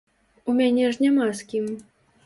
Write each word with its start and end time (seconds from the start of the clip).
У 0.53 0.55
мяне 0.61 0.89
ж 0.95 1.05
няма 1.05 1.31
з 1.43 1.49
кім. 1.53 1.65